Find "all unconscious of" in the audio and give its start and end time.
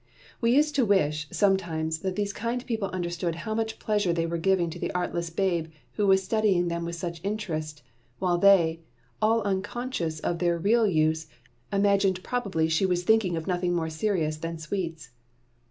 9.21-10.39